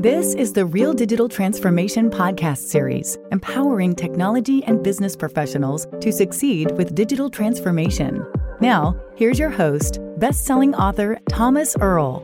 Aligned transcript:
This 0.00 0.34
is 0.34 0.52
the 0.52 0.64
Real 0.64 0.92
Digital 0.94 1.28
Transformation 1.28 2.08
Podcast 2.08 2.58
Series, 2.58 3.18
empowering 3.32 3.96
technology 3.96 4.62
and 4.62 4.80
business 4.80 5.16
professionals 5.16 5.88
to 6.00 6.12
succeed 6.12 6.70
with 6.76 6.94
digital 6.94 7.28
transformation. 7.28 8.24
Now, 8.60 8.94
here's 9.16 9.40
your 9.40 9.50
host, 9.50 9.98
best 10.18 10.44
selling 10.44 10.72
author 10.76 11.18
Thomas 11.28 11.76
Erl. 11.80 12.22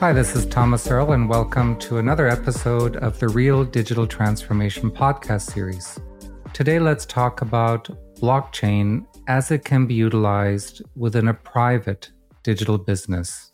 Hi, 0.00 0.14
this 0.14 0.34
is 0.34 0.46
Thomas 0.46 0.90
Erl, 0.90 1.12
and 1.12 1.28
welcome 1.28 1.78
to 1.80 1.98
another 1.98 2.28
episode 2.28 2.96
of 2.96 3.18
the 3.18 3.28
Real 3.28 3.62
Digital 3.62 4.06
Transformation 4.06 4.90
Podcast 4.90 5.52
Series. 5.52 5.98
Today, 6.54 6.78
let's 6.78 7.04
talk 7.04 7.42
about 7.42 7.90
blockchain 8.18 9.04
as 9.26 9.50
it 9.50 9.66
can 9.66 9.84
be 9.84 9.92
utilized 9.92 10.80
within 10.96 11.28
a 11.28 11.34
private 11.34 12.10
digital 12.42 12.78
business. 12.78 13.52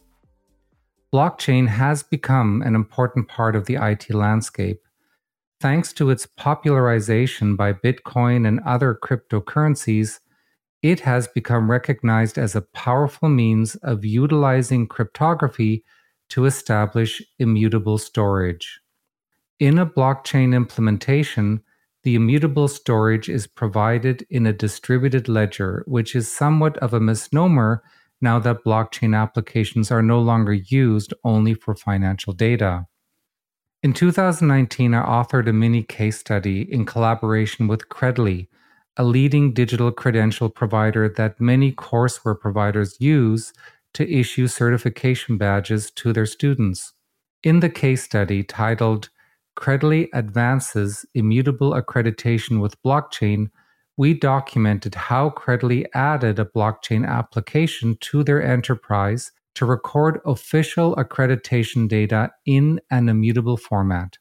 Blockchain 1.12 1.68
has 1.68 2.02
become 2.02 2.62
an 2.62 2.74
important 2.74 3.28
part 3.28 3.54
of 3.54 3.66
the 3.66 3.76
IT 3.76 4.12
landscape. 4.12 4.80
Thanks 5.60 5.92
to 5.94 6.10
its 6.10 6.26
popularization 6.26 7.56
by 7.56 7.72
Bitcoin 7.72 8.46
and 8.46 8.60
other 8.66 8.98
cryptocurrencies, 9.00 10.18
it 10.82 11.00
has 11.00 11.28
become 11.28 11.70
recognized 11.70 12.36
as 12.36 12.54
a 12.54 12.60
powerful 12.62 13.28
means 13.28 13.74
of 13.76 14.04
utilizing 14.04 14.86
cryptography 14.86 15.84
to 16.30 16.44
establish 16.44 17.22
immutable 17.38 17.96
storage. 17.96 18.80
In 19.60 19.78
a 19.78 19.86
blockchain 19.86 20.54
implementation, 20.54 21.62
the 22.02 22.16
immutable 22.16 22.68
storage 22.68 23.28
is 23.28 23.46
provided 23.46 24.26
in 24.28 24.46
a 24.46 24.52
distributed 24.52 25.28
ledger, 25.28 25.84
which 25.86 26.14
is 26.14 26.30
somewhat 26.30 26.76
of 26.78 26.92
a 26.92 27.00
misnomer 27.00 27.82
now 28.24 28.40
that 28.40 28.64
blockchain 28.64 29.16
applications 29.16 29.92
are 29.92 30.02
no 30.02 30.20
longer 30.20 30.52
used 30.52 31.14
only 31.22 31.54
for 31.54 31.76
financial 31.76 32.32
data. 32.32 32.86
In 33.84 33.92
2019, 33.92 34.94
I 34.94 35.04
authored 35.04 35.48
a 35.48 35.52
mini 35.52 35.82
case 35.82 36.18
study 36.18 36.62
in 36.62 36.86
collaboration 36.86 37.68
with 37.68 37.88
Credly, 37.88 38.48
a 38.96 39.04
leading 39.04 39.52
digital 39.52 39.92
credential 39.92 40.48
provider 40.48 41.08
that 41.08 41.40
many 41.40 41.70
courseware 41.70 42.40
providers 42.40 42.96
use 42.98 43.52
to 43.92 44.10
issue 44.10 44.46
certification 44.48 45.36
badges 45.36 45.90
to 45.92 46.12
their 46.12 46.26
students. 46.26 46.94
In 47.42 47.60
the 47.60 47.70
case 47.70 48.02
study 48.02 48.42
titled 48.42 49.10
Credly 49.56 50.08
advances 50.12 51.06
immutable 51.14 51.72
accreditation 51.72 52.60
with 52.60 52.82
blockchain, 52.82 53.50
we 53.96 54.14
documented 54.14 54.94
how 54.94 55.30
Credly 55.30 55.86
added 55.94 56.38
a 56.38 56.44
blockchain 56.44 57.06
application 57.06 57.96
to 58.00 58.24
their 58.24 58.42
enterprise 58.42 59.30
to 59.54 59.64
record 59.64 60.20
official 60.24 60.96
accreditation 60.96 61.88
data 61.88 62.30
in 62.44 62.80
an 62.90 63.08
immutable 63.08 63.56
format. 63.56 64.18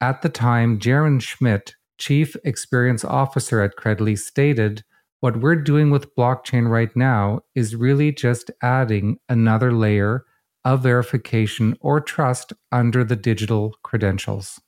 At 0.00 0.22
the 0.22 0.30
time, 0.30 0.78
Jaron 0.78 1.20
Schmidt, 1.20 1.74
Chief 1.98 2.34
Experience 2.44 3.04
Officer 3.04 3.60
at 3.60 3.76
Credly, 3.76 4.18
stated, 4.18 4.82
What 5.20 5.40
we're 5.40 5.56
doing 5.56 5.90
with 5.90 6.14
blockchain 6.16 6.70
right 6.70 6.94
now 6.96 7.40
is 7.54 7.76
really 7.76 8.10
just 8.10 8.50
adding 8.62 9.18
another 9.28 9.72
layer 9.72 10.24
of 10.64 10.82
verification 10.82 11.76
or 11.80 12.00
trust 12.00 12.54
under 12.72 13.04
the 13.04 13.16
digital 13.16 13.74
credentials. 13.82 14.60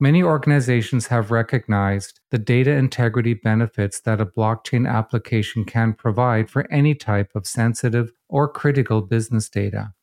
Many 0.00 0.22
organizations 0.22 1.08
have 1.08 1.32
recognized 1.32 2.20
the 2.30 2.38
data 2.38 2.70
integrity 2.70 3.34
benefits 3.34 3.98
that 4.00 4.20
a 4.20 4.26
blockchain 4.26 4.88
application 4.88 5.64
can 5.64 5.92
provide 5.92 6.48
for 6.48 6.70
any 6.70 6.94
type 6.94 7.32
of 7.34 7.48
sensitive 7.48 8.12
or 8.28 8.46
critical 8.46 9.02
business 9.02 9.48
data. 9.48 9.94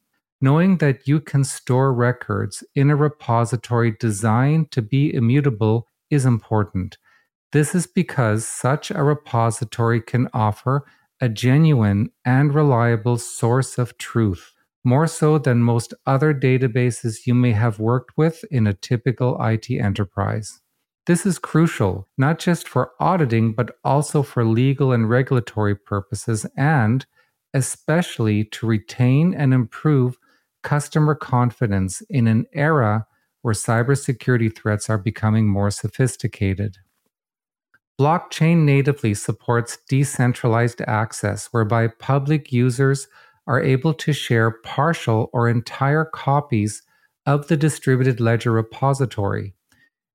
Knowing 0.42 0.80
that 0.80 1.08
you 1.08 1.22
can 1.22 1.46
store 1.46 1.94
records 1.94 2.62
in 2.76 2.90
a 2.90 2.96
repository 2.96 3.92
designed 3.98 4.70
to 4.72 4.82
be 4.82 5.14
immutable 5.14 5.88
is 6.10 6.26
important. 6.26 6.98
This 7.54 7.74
is 7.74 7.88
because 7.88 8.46
such 8.46 8.92
a 8.92 9.02
repository 9.02 10.02
can 10.02 10.28
offer 10.34 10.86
a 11.22 11.30
genuine 11.30 12.12
and 12.26 12.54
reliable 12.54 13.18
source 13.18 13.78
of 13.78 13.98
truth 13.98 14.55
more 14.86 15.08
so 15.08 15.38
than 15.38 15.64
most 15.64 15.94
other 16.06 16.34
databases 16.34 17.26
you 17.26 17.34
may 17.34 17.52
have 17.52 17.80
worked 17.80 18.16
with 18.16 18.46
in 18.52 18.68
a 18.68 18.74
typical 18.74 19.38
IT 19.42 19.70
enterprise. 19.72 20.62
This 21.08 21.26
is 21.26 21.38
crucial, 21.38 22.08
not 22.18 22.40
just 22.40 22.68
for 22.68 22.92
auditing, 23.00 23.54
but 23.54 23.76
also 23.84 24.24
for 24.24 24.46
legal 24.46 24.92
and 24.92 25.10
regulatory 25.10 25.76
purposes, 25.76 26.46
and 26.56 27.06
especially 27.54 28.44
to 28.46 28.66
retain 28.66 29.34
and 29.34 29.54
improve 29.54 30.18
customer 30.64 31.16
confidence 31.16 32.02
in 32.10 32.28
an 32.28 32.46
era 32.54 33.06
where 33.44 33.54
cybersecurity 33.54 34.56
threats 34.56 34.90
are 34.90 34.98
becoming 34.98 35.48
more 35.48 35.70
sophisticated. 35.70 36.78
Blockchain 38.00 38.66
natively 38.66 39.14
supports 39.14 39.78
decentralized 39.88 40.82
access, 40.82 41.48
whereby 41.52 41.88
public 41.88 42.52
users 42.52 43.08
are 43.48 43.62
able 43.62 43.94
to 43.94 44.14
share 44.14 44.52
partial 44.52 45.30
or 45.34 45.48
entire 45.48 46.06
copies 46.06 46.82
of 47.26 47.48
the 47.48 47.58
distributed 47.58 48.20
ledger 48.20 48.52
repository. 48.52 49.54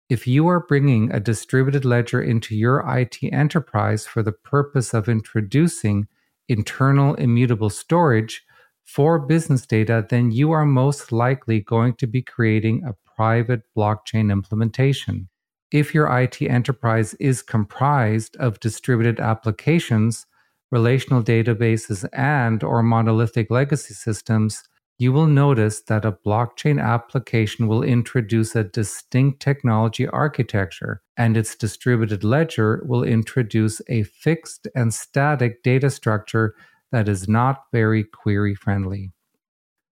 If 0.08 0.26
you 0.26 0.48
are 0.48 0.66
bringing 0.66 1.12
a 1.12 1.20
distributed 1.20 1.84
ledger 1.84 2.20
into 2.20 2.56
your 2.56 2.84
IT 2.88 3.18
enterprise 3.32 4.06
for 4.06 4.22
the 4.22 4.32
purpose 4.32 4.92
of 4.92 5.08
introducing 5.08 6.08
internal 6.48 7.14
immutable 7.14 7.70
storage 7.70 8.42
for 8.84 9.20
business 9.20 9.66
data, 9.66 10.04
then 10.10 10.32
you 10.32 10.50
are 10.50 10.66
most 10.66 11.12
likely 11.12 11.60
going 11.60 11.94
to 11.94 12.08
be 12.08 12.22
creating 12.22 12.82
a 12.84 12.94
private 13.16 13.62
blockchain 13.76 14.32
implementation. 14.32 15.28
If 15.70 15.94
your 15.94 16.08
IT 16.18 16.42
enterprise 16.42 17.14
is 17.20 17.42
comprised 17.42 18.36
of 18.38 18.58
distributed 18.58 19.20
applications, 19.20 20.26
relational 20.70 21.22
databases 21.22 22.08
and 22.12 22.62
or 22.62 22.82
monolithic 22.82 23.50
legacy 23.50 23.94
systems, 23.94 24.62
you 24.98 25.12
will 25.12 25.26
notice 25.26 25.80
that 25.82 26.04
a 26.04 26.12
blockchain 26.12 26.78
application 26.78 27.66
will 27.66 27.82
introduce 27.82 28.54
a 28.54 28.64
distinct 28.64 29.40
technology 29.40 30.06
architecture, 30.06 31.00
and 31.16 31.36
its 31.36 31.56
distributed 31.56 32.22
ledger 32.22 32.82
will 32.86 33.02
introduce 33.02 33.80
a 33.88 34.02
fixed 34.02 34.68
and 34.74 34.92
static 34.92 35.62
data 35.62 35.88
structure 35.88 36.54
that 36.92 37.08
is 37.08 37.28
not 37.28 37.62
very 37.72 38.04
query 38.04 38.54
friendly. 38.54 39.10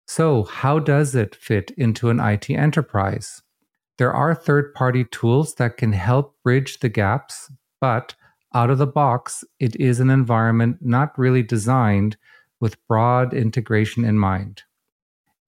So, 0.08 0.42
how 0.42 0.80
does 0.80 1.14
it 1.14 1.36
fit 1.36 1.70
into 1.76 2.10
an 2.10 2.18
IT 2.18 2.50
enterprise? 2.50 3.42
There 3.98 4.12
are 4.12 4.34
third 4.34 4.74
party 4.74 5.04
tools 5.04 5.54
that 5.54 5.76
can 5.76 5.92
help 5.92 6.34
bridge 6.42 6.80
the 6.80 6.88
gaps, 6.88 7.50
but 7.80 8.14
out 8.54 8.70
of 8.70 8.78
the 8.78 8.86
box, 8.86 9.44
it 9.58 9.76
is 9.76 10.00
an 10.00 10.10
environment 10.10 10.78
not 10.80 11.18
really 11.18 11.42
designed 11.42 12.16
with 12.60 12.84
broad 12.86 13.34
integration 13.34 14.04
in 14.04 14.18
mind. 14.18 14.62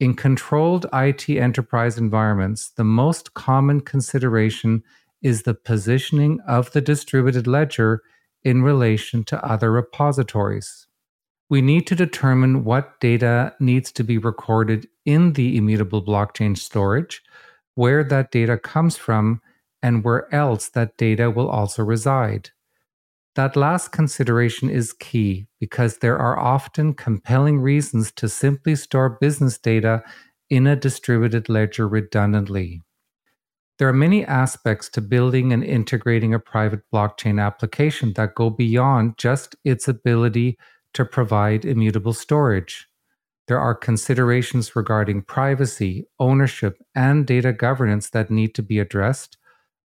In 0.01 0.15
controlled 0.15 0.87
IT 0.93 1.29
enterprise 1.29 1.99
environments, 1.99 2.71
the 2.71 2.85
most 2.85 3.35
common 3.35 3.81
consideration 3.81 4.83
is 5.23 5.43
the 5.43 5.55
positioning 5.55 6.39
of 6.47 6.71
the 6.73 6.81
distributed 6.81 7.47
ledger 7.47 8.03
in 8.45 8.63
relation 8.63 9.25
to 9.25 9.45
other 9.45 9.73
repositories. 9.73 10.87
We 11.51 11.63
need 11.63 11.87
to 11.89 11.97
determine 11.97 12.63
what 12.63 13.01
data 13.01 13.55
needs 13.59 13.91
to 13.93 14.05
be 14.05 14.19
recorded 14.19 14.87
in 15.05 15.33
the 15.33 15.57
immutable 15.57 16.05
blockchain 16.05 16.57
storage, 16.57 17.23
where 17.75 18.05
that 18.05 18.31
data 18.31 18.59
comes 18.59 18.97
from, 18.97 19.41
and 19.83 20.05
where 20.05 20.33
else 20.33 20.69
that 20.69 20.97
data 20.97 21.31
will 21.31 21.49
also 21.49 21.83
reside. 21.83 22.51
That 23.35 23.57
last 23.57 23.93
consideration 23.93 24.69
is 24.69 24.93
key 24.93 25.47
because 25.61 25.99
there 25.99 26.19
are 26.19 26.39
often 26.39 26.95
compelling 26.95 27.61
reasons 27.61 28.11
to 28.13 28.29
simply 28.29 28.75
store 28.75 29.19
business 29.21 29.59
data 29.59 30.03
in 30.51 30.67
a 30.67 30.75
distributed 30.75 31.49
ledger 31.49 31.87
redundantly. 31.87 32.83
There 33.79 33.89
are 33.89 33.93
many 33.93 34.25
aspects 34.25 34.89
to 34.91 35.01
building 35.01 35.53
and 35.53 35.63
integrating 35.63 36.35
a 36.35 36.41
private 36.41 36.81
blockchain 36.93 37.41
application 37.41 38.13
that 38.15 38.35
go 38.35 38.51
beyond 38.51 39.17
just 39.19 39.55
its 39.65 39.87
ability 39.87 40.59
to 40.95 41.05
provide 41.05 41.65
immutable 41.65 42.13
storage. 42.13 42.89
There 43.47 43.61
are 43.61 43.75
considerations 43.75 44.75
regarding 44.75 45.23
privacy, 45.23 46.07
ownership, 46.19 46.77
and 46.95 47.25
data 47.25 47.53
governance 47.53 48.11
that 48.11 48.31
need 48.31 48.55
to 48.57 48.63
be 48.63 48.81
addressed, 48.81 49.39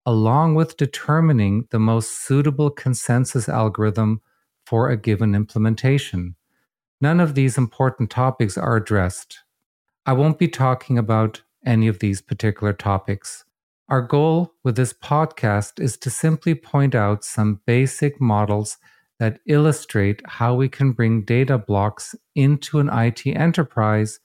along 0.04 0.54
with 0.54 0.76
determining 0.76 1.66
the 1.70 1.78
most 1.78 2.24
suitable 2.24 2.70
consensus 2.70 3.48
algorithm 3.48 4.20
for 4.66 4.88
a 4.88 4.96
given 4.96 5.34
implementation. 5.34 6.34
None 7.00 7.20
of 7.20 7.34
these 7.34 7.58
important 7.58 8.10
topics 8.10 8.56
are 8.56 8.76
addressed. 8.76 9.40
I 10.06 10.12
won't 10.12 10.38
be 10.38 10.48
talking 10.48 10.98
about 10.98 11.42
any 11.64 11.88
of 11.88 12.00
these 12.00 12.20
particular 12.20 12.72
topics. 12.72 13.44
Our 13.88 14.02
goal 14.02 14.54
with 14.64 14.76
this 14.76 14.92
podcast 14.92 15.80
is 15.80 15.96
to 15.98 16.10
simply 16.10 16.54
point 16.54 16.94
out 16.94 17.24
some 17.24 17.60
basic 17.66 18.20
models 18.20 18.78
that 19.18 19.40
illustrate 19.46 20.22
how 20.24 20.54
we 20.54 20.68
can 20.68 20.92
bring 20.92 21.24
data 21.24 21.58
blocks 21.58 22.14
into 22.34 22.80
an 22.80 22.88
IT 22.88 23.26
enterprise 23.26 24.18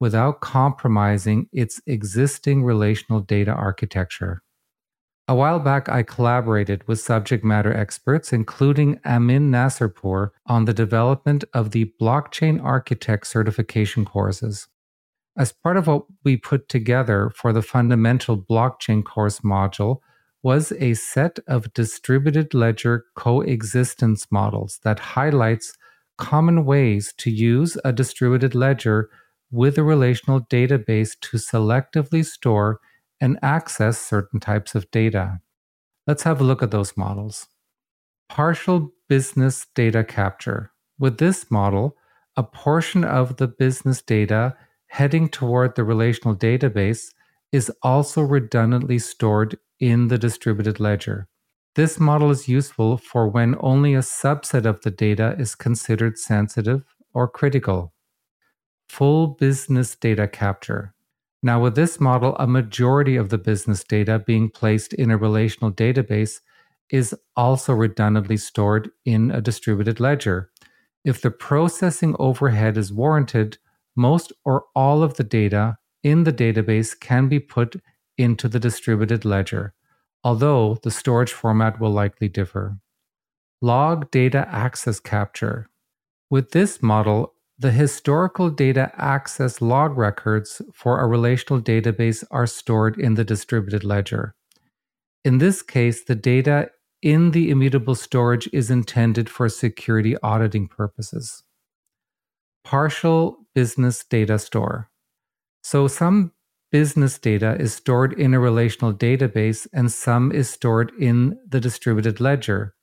without 0.00 0.40
compromising 0.40 1.48
its 1.52 1.80
existing 1.86 2.64
relational 2.64 3.20
data 3.20 3.52
architecture. 3.52 4.42
A 5.26 5.34
while 5.34 5.58
back, 5.58 5.88
I 5.88 6.02
collaborated 6.02 6.86
with 6.86 7.00
subject 7.00 7.42
matter 7.44 7.74
experts, 7.74 8.30
including 8.30 9.00
Amin 9.06 9.50
Nasirpour, 9.50 10.30
on 10.46 10.66
the 10.66 10.74
development 10.74 11.44
of 11.54 11.70
the 11.70 11.90
Blockchain 11.98 12.62
Architect 12.62 13.26
certification 13.26 14.04
courses. 14.04 14.68
As 15.36 15.50
part 15.50 15.78
of 15.78 15.86
what 15.86 16.04
we 16.24 16.36
put 16.36 16.68
together 16.68 17.32
for 17.34 17.54
the 17.54 17.62
fundamental 17.62 18.36
blockchain 18.36 19.02
course 19.02 19.40
module, 19.40 20.00
was 20.42 20.72
a 20.72 20.92
set 20.92 21.38
of 21.48 21.72
distributed 21.72 22.52
ledger 22.52 23.06
coexistence 23.16 24.26
models 24.30 24.78
that 24.84 24.98
highlights 24.98 25.72
common 26.18 26.66
ways 26.66 27.14
to 27.16 27.30
use 27.30 27.78
a 27.82 27.92
distributed 27.94 28.54
ledger 28.54 29.08
with 29.50 29.78
a 29.78 29.82
relational 29.82 30.42
database 30.42 31.18
to 31.18 31.38
selectively 31.38 32.22
store 32.22 32.78
and 33.24 33.38
access 33.40 33.98
certain 33.98 34.38
types 34.38 34.74
of 34.74 34.90
data. 34.90 35.40
Let's 36.06 36.24
have 36.24 36.42
a 36.42 36.44
look 36.44 36.62
at 36.62 36.70
those 36.70 36.94
models. 36.94 37.46
Partial 38.28 38.92
business 39.08 39.66
data 39.74 40.04
capture. 40.04 40.72
With 40.98 41.16
this 41.16 41.50
model, 41.50 41.96
a 42.36 42.42
portion 42.42 43.02
of 43.02 43.38
the 43.38 43.48
business 43.48 44.02
data 44.02 44.54
heading 44.88 45.30
toward 45.30 45.74
the 45.74 45.84
relational 45.84 46.36
database 46.36 47.14
is 47.50 47.72
also 47.82 48.20
redundantly 48.20 48.98
stored 48.98 49.56
in 49.80 50.08
the 50.08 50.18
distributed 50.18 50.78
ledger. 50.78 51.26
This 51.76 51.98
model 51.98 52.30
is 52.30 52.46
useful 52.46 52.98
for 52.98 53.26
when 53.26 53.56
only 53.60 53.94
a 53.94 54.00
subset 54.00 54.66
of 54.66 54.82
the 54.82 54.90
data 54.90 55.34
is 55.38 55.54
considered 55.54 56.18
sensitive 56.18 56.84
or 57.14 57.26
critical. 57.26 57.94
Full 58.90 59.28
business 59.28 59.96
data 59.96 60.28
capture. 60.28 60.93
Now, 61.44 61.60
with 61.60 61.74
this 61.74 62.00
model, 62.00 62.34
a 62.38 62.46
majority 62.46 63.16
of 63.16 63.28
the 63.28 63.36
business 63.36 63.84
data 63.84 64.18
being 64.18 64.48
placed 64.48 64.94
in 64.94 65.10
a 65.10 65.18
relational 65.18 65.70
database 65.70 66.40
is 66.90 67.14
also 67.36 67.74
redundantly 67.74 68.38
stored 68.38 68.90
in 69.04 69.30
a 69.30 69.42
distributed 69.42 70.00
ledger. 70.00 70.50
If 71.04 71.20
the 71.20 71.30
processing 71.30 72.16
overhead 72.18 72.78
is 72.78 72.94
warranted, 72.94 73.58
most 73.94 74.32
or 74.46 74.64
all 74.74 75.02
of 75.02 75.18
the 75.18 75.22
data 75.22 75.76
in 76.02 76.24
the 76.24 76.32
database 76.32 76.98
can 76.98 77.28
be 77.28 77.40
put 77.40 77.76
into 78.16 78.48
the 78.48 78.58
distributed 78.58 79.26
ledger, 79.26 79.74
although 80.24 80.78
the 80.82 80.90
storage 80.90 81.34
format 81.34 81.78
will 81.78 81.90
likely 81.90 82.28
differ. 82.28 82.78
Log 83.60 84.10
data 84.10 84.48
access 84.48 84.98
capture. 84.98 85.68
With 86.30 86.52
this 86.52 86.82
model, 86.82 87.33
the 87.58 87.70
historical 87.70 88.50
data 88.50 88.90
access 88.96 89.60
log 89.60 89.96
records 89.96 90.60
for 90.72 91.00
a 91.00 91.06
relational 91.06 91.60
database 91.60 92.24
are 92.30 92.46
stored 92.46 92.98
in 92.98 93.14
the 93.14 93.24
distributed 93.24 93.84
ledger. 93.84 94.34
In 95.24 95.38
this 95.38 95.62
case, 95.62 96.04
the 96.04 96.14
data 96.14 96.70
in 97.00 97.30
the 97.30 97.50
immutable 97.50 97.94
storage 97.94 98.48
is 98.52 98.70
intended 98.70 99.28
for 99.28 99.48
security 99.48 100.16
auditing 100.22 100.66
purposes. 100.66 101.42
Partial 102.64 103.36
business 103.54 104.04
data 104.04 104.38
store. 104.38 104.90
So, 105.62 105.86
some 105.86 106.32
business 106.72 107.18
data 107.18 107.56
is 107.60 107.74
stored 107.74 108.12
in 108.14 108.34
a 108.34 108.40
relational 108.40 108.92
database 108.92 109.66
and 109.72 109.92
some 109.92 110.32
is 110.32 110.50
stored 110.50 110.92
in 110.98 111.38
the 111.46 111.60
distributed 111.60 112.20
ledger. 112.20 112.74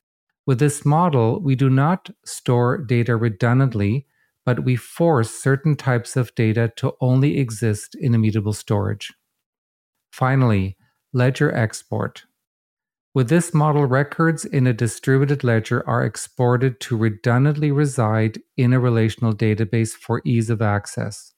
With 0.46 0.60
this 0.60 0.84
model, 0.84 1.40
we 1.40 1.54
do 1.56 1.68
not 1.68 2.10
store 2.24 2.78
data 2.78 3.16
redundantly, 3.16 4.06
but 4.44 4.64
we 4.64 4.76
force 4.76 5.30
certain 5.30 5.76
types 5.76 6.16
of 6.16 6.34
data 6.34 6.72
to 6.76 6.92
only 7.00 7.38
exist 7.38 7.94
in 7.94 8.14
immutable 8.14 8.52
storage. 8.52 9.12
Finally, 10.12 10.76
ledger 11.12 11.54
export. 11.54 12.24
With 13.14 13.28
this 13.28 13.52
model, 13.52 13.84
records 13.84 14.44
in 14.46 14.66
a 14.66 14.72
distributed 14.72 15.44
ledger 15.44 15.86
are 15.86 16.04
exported 16.04 16.80
to 16.80 16.96
redundantly 16.96 17.70
reside 17.70 18.40
in 18.56 18.72
a 18.72 18.80
relational 18.80 19.34
database 19.34 19.90
for 19.90 20.22
ease 20.24 20.48
of 20.48 20.62
access. 20.62 21.34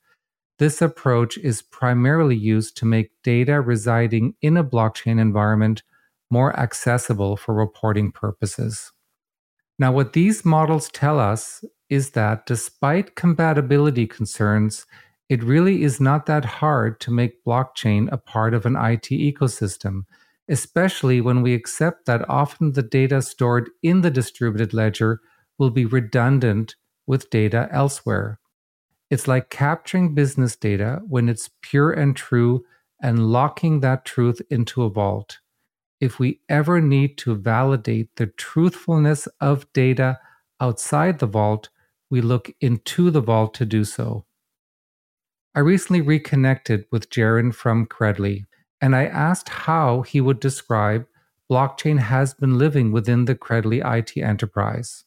This 0.60 0.80
approach 0.80 1.36
is 1.38 1.62
primarily 1.62 2.36
used 2.36 2.76
to 2.76 2.84
make 2.84 3.10
data 3.24 3.60
residing 3.60 4.34
in 4.40 4.56
a 4.56 4.62
blockchain 4.62 5.20
environment 5.20 5.82
more 6.30 6.58
accessible 6.58 7.36
for 7.36 7.54
reporting 7.54 8.12
purposes. 8.12 8.92
Now, 9.78 9.90
what 9.90 10.12
these 10.12 10.44
models 10.44 10.88
tell 10.90 11.18
us 11.18 11.64
is 11.94 12.10
that 12.10 12.44
despite 12.44 13.14
compatibility 13.14 14.06
concerns, 14.06 14.84
it 15.28 15.42
really 15.42 15.82
is 15.82 16.00
not 16.00 16.26
that 16.26 16.44
hard 16.44 17.00
to 17.00 17.10
make 17.10 17.44
blockchain 17.44 18.12
a 18.12 18.18
part 18.18 18.52
of 18.52 18.66
an 18.66 18.76
IT 18.76 19.08
ecosystem, 19.10 20.02
especially 20.48 21.20
when 21.20 21.40
we 21.40 21.54
accept 21.54 22.04
that 22.06 22.28
often 22.28 22.72
the 22.72 22.82
data 22.82 23.22
stored 23.22 23.70
in 23.82 24.02
the 24.02 24.10
distributed 24.10 24.74
ledger 24.74 25.20
will 25.56 25.70
be 25.70 25.86
redundant 25.86 26.74
with 27.06 27.30
data 27.30 27.68
elsewhere. 27.70 28.38
It's 29.10 29.28
like 29.28 29.48
capturing 29.48 30.14
business 30.14 30.56
data 30.56 31.00
when 31.06 31.28
it's 31.28 31.50
pure 31.62 31.92
and 31.92 32.16
true 32.16 32.64
and 33.00 33.30
locking 33.30 33.80
that 33.80 34.04
truth 34.04 34.42
into 34.50 34.82
a 34.82 34.90
vault. 34.90 35.38
If 36.00 36.18
we 36.18 36.40
ever 36.48 36.80
need 36.80 37.16
to 37.18 37.34
validate 37.34 38.16
the 38.16 38.26
truthfulness 38.26 39.28
of 39.40 39.72
data 39.72 40.18
outside 40.60 41.18
the 41.18 41.26
vault, 41.26 41.68
we 42.14 42.20
look 42.20 42.48
into 42.60 43.10
the 43.10 43.20
vault 43.20 43.54
to 43.54 43.66
do 43.66 43.82
so. 43.82 44.24
I 45.52 45.58
recently 45.58 46.00
reconnected 46.00 46.84
with 46.92 47.10
Jaron 47.10 47.52
from 47.52 47.86
Credly, 47.86 48.44
and 48.80 48.94
I 48.94 49.06
asked 49.06 49.48
how 49.48 50.02
he 50.02 50.20
would 50.20 50.38
describe 50.38 51.08
blockchain 51.50 51.98
has 51.98 52.32
been 52.32 52.56
living 52.56 52.92
within 52.92 53.24
the 53.24 53.34
Credly 53.34 53.82
IT 53.84 54.16
enterprise. 54.16 55.02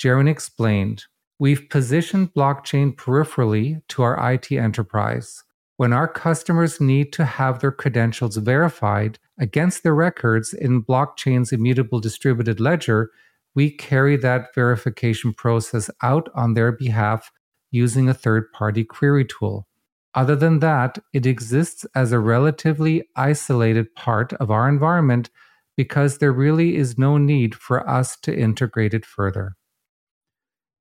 Jaron 0.00 0.26
explained 0.26 1.04
We've 1.38 1.68
positioned 1.68 2.32
blockchain 2.32 2.96
peripherally 2.96 3.82
to 3.88 4.02
our 4.02 4.32
IT 4.32 4.50
enterprise. 4.50 5.44
When 5.76 5.92
our 5.92 6.08
customers 6.08 6.80
need 6.80 7.12
to 7.12 7.26
have 7.26 7.60
their 7.60 7.72
credentials 7.72 8.38
verified 8.38 9.18
against 9.38 9.82
their 9.82 9.94
records 9.94 10.54
in 10.54 10.82
blockchain's 10.82 11.52
immutable 11.52 12.00
distributed 12.00 12.58
ledger, 12.58 13.10
we 13.58 13.72
carry 13.72 14.16
that 14.16 14.54
verification 14.54 15.34
process 15.34 15.90
out 16.00 16.28
on 16.32 16.54
their 16.54 16.70
behalf 16.70 17.32
using 17.72 18.08
a 18.08 18.14
third 18.14 18.44
party 18.52 18.84
query 18.84 19.24
tool. 19.24 19.66
Other 20.14 20.36
than 20.36 20.60
that, 20.60 21.00
it 21.12 21.26
exists 21.26 21.84
as 21.92 22.12
a 22.12 22.20
relatively 22.20 23.02
isolated 23.16 23.92
part 23.96 24.32
of 24.34 24.52
our 24.52 24.68
environment 24.68 25.28
because 25.76 26.18
there 26.18 26.30
really 26.30 26.76
is 26.76 26.96
no 26.96 27.18
need 27.18 27.52
for 27.52 27.78
us 27.90 28.16
to 28.20 28.32
integrate 28.32 28.94
it 28.94 29.04
further. 29.04 29.56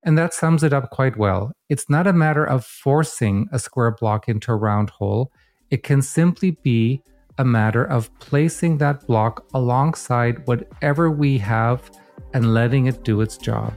And 0.03 0.15
that 0.15 0.35
sums 0.35 0.61
it 0.61 0.71
up 0.71 0.91
quite 0.91 1.17
well. 1.17 1.53
It's 1.69 1.89
not 1.89 2.05
a 2.05 2.13
matter 2.13 2.45
of 2.45 2.63
forcing 2.63 3.47
a 3.51 3.57
square 3.57 3.95
block 3.99 4.29
into 4.29 4.51
a 4.51 4.55
round 4.55 4.91
hole, 4.91 5.31
it 5.71 5.81
can 5.81 6.03
simply 6.03 6.51
be 6.51 7.01
a 7.39 7.43
matter 7.43 7.83
of 7.83 8.13
placing 8.19 8.77
that 8.77 9.07
block 9.07 9.47
alongside 9.55 10.45
whatever 10.45 11.09
we 11.09 11.39
have 11.39 11.89
and 12.33 12.53
letting 12.53 12.87
it 12.87 13.03
do 13.03 13.21
its 13.21 13.37
job. 13.37 13.73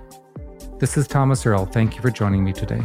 This 0.78 0.97
is 0.97 1.07
Thomas 1.07 1.45
Erl. 1.45 1.66
Thank 1.66 1.97
you 1.97 2.02
for 2.02 2.11
joining 2.11 2.45
me 2.45 2.52
today. 2.52 2.83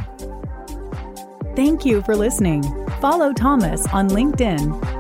Thank 1.55 1.86
you 1.86 2.01
for 2.01 2.15
listening. 2.15 2.63
Follow 3.00 3.31
Thomas 3.31 3.88
on 3.88 4.10
LinkedIn 4.10 4.94